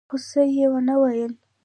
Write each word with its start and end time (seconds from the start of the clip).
خو 0.09 0.17
څه 0.29 0.41
يې 0.55 0.65
ونه 0.71 0.95
ويل. 1.01 1.33